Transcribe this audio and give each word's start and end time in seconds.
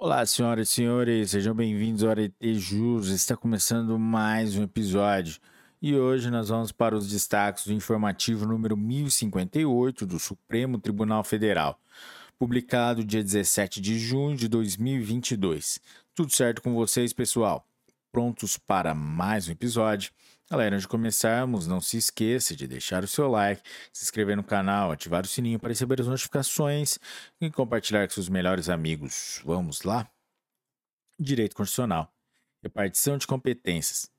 Olá, 0.00 0.24
senhoras 0.24 0.68
e 0.68 0.72
senhores, 0.74 1.32
sejam 1.32 1.52
bem-vindos 1.52 2.04
ao 2.04 2.10
Arete 2.10 2.54
Jus. 2.54 3.08
Está 3.08 3.36
começando 3.36 3.98
mais 3.98 4.54
um 4.56 4.62
episódio 4.62 5.40
e 5.82 5.92
hoje 5.96 6.30
nós 6.30 6.50
vamos 6.50 6.70
para 6.70 6.96
os 6.96 7.10
destaques 7.10 7.66
do 7.66 7.72
informativo 7.72 8.46
número 8.46 8.76
1058 8.76 10.06
do 10.06 10.20
Supremo 10.20 10.78
Tribunal 10.78 11.24
Federal, 11.24 11.80
publicado 12.38 13.02
dia 13.02 13.24
17 13.24 13.80
de 13.80 13.98
junho 13.98 14.36
de 14.36 14.46
2022. 14.46 15.80
Tudo 16.14 16.32
certo 16.32 16.62
com 16.62 16.74
vocês, 16.74 17.12
pessoal? 17.12 17.66
Prontos 18.12 18.56
para 18.56 18.94
mais 18.94 19.48
um 19.48 19.50
episódio? 19.50 20.12
Galera, 20.50 20.76
antes 20.76 20.84
de 20.84 20.88
começarmos, 20.88 21.66
não 21.66 21.78
se 21.78 21.98
esqueça 21.98 22.56
de 22.56 22.66
deixar 22.66 23.04
o 23.04 23.06
seu 23.06 23.28
like, 23.28 23.60
se 23.92 24.02
inscrever 24.02 24.34
no 24.34 24.42
canal, 24.42 24.90
ativar 24.90 25.22
o 25.22 25.28
sininho 25.28 25.58
para 25.58 25.68
receber 25.68 26.00
as 26.00 26.06
notificações 26.06 26.98
e 27.38 27.50
compartilhar 27.50 28.08
com 28.08 28.14
seus 28.14 28.30
melhores 28.30 28.70
amigos. 28.70 29.42
Vamos 29.44 29.82
lá? 29.82 30.10
Direito 31.20 31.54
Constitucional. 31.54 32.10
Repartição 32.62 33.18
de 33.18 33.26
competências. 33.26 34.10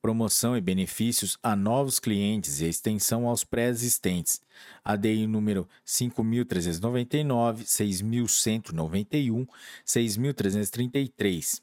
Promoção 0.00 0.56
e 0.56 0.60
benefícios 0.60 1.36
a 1.42 1.56
novos 1.56 1.98
clientes 1.98 2.60
e 2.60 2.66
extensão 2.66 3.26
aos 3.26 3.42
pré-existentes. 3.42 4.40
ADI 4.84 5.26
número 5.26 5.68
5.399, 5.84 7.64
6.191, 7.64 9.48
6.333. 9.84 11.60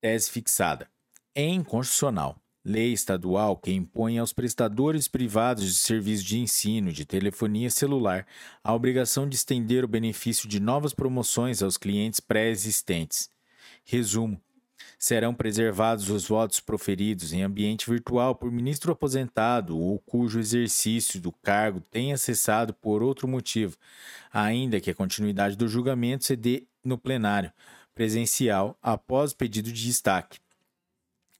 Tese 0.00 0.30
fixada. 0.30 0.88
É 1.34 1.46
inconstitucional 1.46 2.40
Lei 2.66 2.94
estadual 2.94 3.58
que 3.58 3.70
impõe 3.70 4.18
aos 4.18 4.32
prestadores 4.32 5.06
privados 5.06 5.66
de 5.66 5.74
serviço 5.74 6.24
de 6.24 6.38
ensino 6.38 6.90
de 6.90 7.04
telefonia 7.04 7.68
celular 7.68 8.26
a 8.62 8.72
obrigação 8.72 9.28
de 9.28 9.36
estender 9.36 9.84
o 9.84 9.88
benefício 9.88 10.48
de 10.48 10.58
novas 10.58 10.94
promoções 10.94 11.62
aos 11.62 11.76
clientes 11.76 12.20
pré-existentes. 12.20 13.28
Resumo: 13.84 14.40
serão 14.98 15.34
preservados 15.34 16.08
os 16.08 16.26
votos 16.26 16.58
proferidos 16.58 17.34
em 17.34 17.42
ambiente 17.42 17.90
virtual 17.90 18.34
por 18.34 18.50
ministro 18.50 18.92
aposentado 18.92 19.78
ou 19.78 19.98
cujo 19.98 20.40
exercício 20.40 21.20
do 21.20 21.30
cargo 21.30 21.82
tenha 21.90 22.16
cessado 22.16 22.72
por 22.72 23.02
outro 23.02 23.28
motivo, 23.28 23.76
ainda 24.32 24.80
que 24.80 24.90
a 24.90 24.94
continuidade 24.94 25.54
do 25.54 25.68
julgamento 25.68 26.24
se 26.24 26.34
dê 26.34 26.66
no 26.82 26.96
plenário 26.96 27.52
presencial 27.94 28.78
após 28.82 29.34
pedido 29.34 29.70
de 29.70 29.84
destaque 29.84 30.38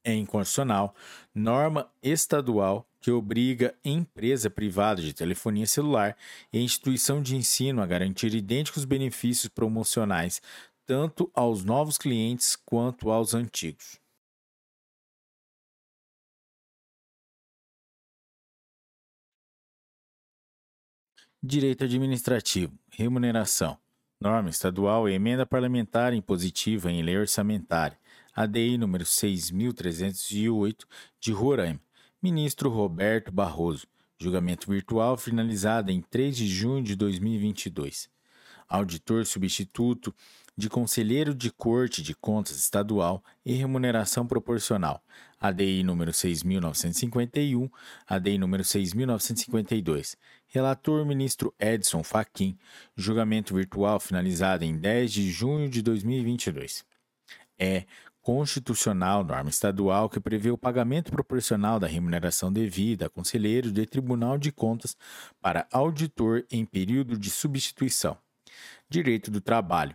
é 0.05 0.15
inconstitucional 0.15 0.95
norma 1.35 1.91
estadual 2.03 2.87
que 3.01 3.11
obriga 3.11 3.75
empresa 3.85 4.49
privada 4.49 5.03
de 5.03 5.13
telefonia 5.13 5.67
celular 5.67 6.17
e 6.53 6.61
instituição 6.61 7.21
de 7.23 7.37
ensino 7.37 7.83
a 7.83 7.87
garantir 7.87 8.35
idênticos 8.35 8.85
benefícios 8.85 9.49
promocionais 9.49 10.41
tanto 10.87 11.31
aos 11.35 11.65
novos 11.65 11.99
clientes 11.99 12.57
quanto 12.57 13.11
aos 13.11 13.35
antigos. 13.35 13.99
Direito 21.43 21.85
administrativo, 21.85 22.73
remuneração, 22.91 23.79
norma 24.25 24.49
estadual 24.49 25.07
e 25.07 25.13
emenda 25.13 25.45
parlamentar 25.45 26.15
impositiva 26.15 26.91
em 26.91 27.03
lei 27.03 27.19
orçamentária 27.19 27.99
ADI 28.35 28.79
número 28.79 29.05
6308 29.05 30.87
de 31.21 31.31
Roraima. 31.31 31.79
Ministro 32.23 32.71
Roberto 32.71 33.31
Barroso. 33.31 33.87
Julgamento 34.19 34.71
virtual 34.71 35.19
finalizado 35.19 35.91
em 35.91 36.01
3 36.01 36.39
de 36.39 36.49
junho 36.49 36.83
de 36.83 36.97
2022. 36.97 38.09
Auditor 38.67 39.27
substituto 39.27 40.15
de 40.57 40.69
Conselheiro 40.69 41.35
de 41.35 41.51
Corte 41.51 42.03
de 42.03 42.15
Contas 42.15 42.57
Estadual 42.57 43.23
e 43.45 43.53
remuneração 43.55 44.27
proporcional. 44.27 45.03
ADI 45.41 45.83
número 45.83 46.13
6951, 46.13 47.69
ADI 48.07 48.39
número 48.39 48.65
6952. 48.65 50.17
Relator 50.47 51.05
ministro 51.05 51.53
Edson 51.59 52.03
Fachin. 52.03 52.57
Julgamento 52.97 53.55
virtual 53.55 53.99
finalizado 53.99 54.65
em 54.65 54.77
10 54.79 55.13
de 55.13 55.31
junho 55.31 55.69
de 55.69 55.83
2022. 55.83 56.85
É 57.59 57.85
constitucional, 58.23 59.23
norma 59.23 59.51
estadual 59.51 60.09
que 60.09 60.19
prevê 60.19 60.51
o 60.51 60.57
pagamento 60.57 61.13
proporcional 61.13 61.79
da 61.79 61.87
remuneração 61.87 62.51
devida 62.51 63.05
a 63.05 63.11
conselheiro 63.11 63.71
de 63.71 63.85
Tribunal 63.85 64.39
de 64.39 64.51
Contas 64.51 64.97
para 65.43 65.67
auditor 65.71 66.43
em 66.51 66.65
período 66.65 67.19
de 67.19 67.29
substituição. 67.29 68.17
Direito 68.89 69.31
do 69.31 69.43
trabalho. 69.43 69.95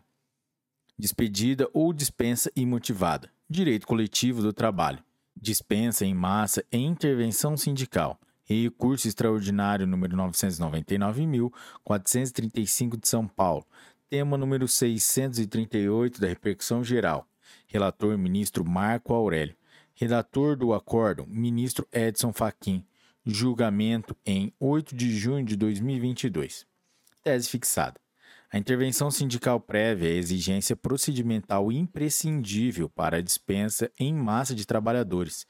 Despedida 0.99 1.67
ou 1.73 1.91
dispensa 1.93 2.51
imotivada. 2.53 3.31
Direito 3.49 3.87
coletivo 3.87 4.41
do 4.41 4.51
trabalho. 4.51 5.01
Dispensa 5.33 6.05
em 6.05 6.13
massa 6.13 6.65
e 6.69 6.77
intervenção 6.77 7.55
sindical. 7.55 8.19
Recurso 8.43 9.07
extraordinário 9.07 9.87
número 9.87 10.17
999.435 10.17 12.99
de 12.99 13.07
São 13.07 13.25
Paulo. 13.25 13.65
Tema 14.09 14.37
número 14.37 14.67
638 14.67 16.19
da 16.19 16.27
repercussão 16.27 16.83
geral 16.83 17.25
Relator, 17.67 18.17
ministro 18.17 18.65
Marco 18.65 19.13
Aurélio. 19.13 19.55
Redator 19.93 20.57
do 20.57 20.73
acórdão, 20.73 21.25
ministro 21.29 21.87
Edson 21.93 22.33
Fachin. 22.33 22.83
Julgamento 23.25 24.17
em 24.25 24.53
8 24.59 24.93
de 24.95 25.17
junho 25.17 25.45
de 25.45 25.55
2022. 25.55 26.67
Tese 27.23 27.49
fixada. 27.49 28.01
A 28.51 28.57
intervenção 28.57 29.11
sindical 29.11 29.59
prévia 29.59 30.09
é 30.09 30.13
exigência 30.13 30.75
procedimental 30.75 31.71
imprescindível 31.71 32.89
para 32.89 33.17
a 33.17 33.21
dispensa 33.21 33.91
em 33.99 34.11
massa 34.11 34.55
de 34.55 34.65
trabalhadores, 34.65 35.45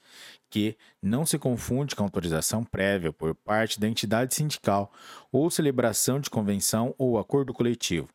que 0.50 0.76
não 1.02 1.26
se 1.26 1.40
confunde 1.40 1.96
com 1.96 2.04
autorização 2.04 2.64
prévia 2.64 3.14
por 3.14 3.34
parte 3.34 3.80
da 3.80 3.88
entidade 3.88 4.36
sindical 4.36 4.92
ou 5.32 5.50
celebração 5.50 6.20
de 6.20 6.30
convenção 6.30 6.94
ou 6.98 7.18
acordo 7.18 7.54
coletivo, 7.54 8.10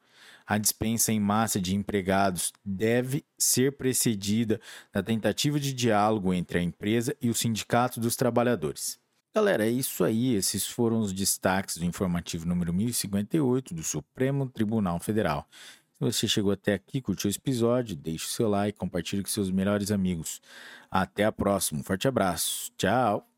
a 0.46 0.58
dispensa 0.58 1.10
em 1.10 1.18
massa 1.18 1.58
de 1.58 1.74
empregados 1.74 2.52
deve 2.62 3.24
ser 3.38 3.78
precedida 3.78 4.60
da 4.92 5.02
tentativa 5.02 5.58
de 5.58 5.72
diálogo 5.72 6.34
entre 6.34 6.58
a 6.58 6.62
empresa 6.62 7.16
e 7.20 7.30
o 7.30 7.34
sindicato 7.34 7.98
dos 7.98 8.16
trabalhadores. 8.16 9.02
Galera, 9.34 9.66
é 9.66 9.70
isso 9.70 10.04
aí. 10.04 10.34
Esses 10.34 10.64
foram 10.66 11.00
os 11.00 11.12
destaques 11.12 11.76
do 11.76 11.84
informativo 11.84 12.46
número 12.46 12.72
1058 12.72 13.74
do 13.74 13.82
Supremo 13.82 14.48
Tribunal 14.48 15.00
Federal. 15.00 15.48
Se 15.94 16.00
você 16.00 16.28
chegou 16.28 16.52
até 16.52 16.74
aqui, 16.74 17.00
curtiu 17.00 17.28
esse 17.28 17.38
episódio, 17.38 17.96
deixe 17.96 18.26
o 18.26 18.28
seu 18.28 18.48
like, 18.48 18.78
compartilhe 18.78 19.22
com 19.22 19.28
seus 19.28 19.50
melhores 19.50 19.90
amigos. 19.90 20.40
Até 20.88 21.24
a 21.24 21.32
próxima. 21.32 21.80
Um 21.80 21.82
forte 21.82 22.06
abraço. 22.06 22.70
Tchau. 22.76 23.33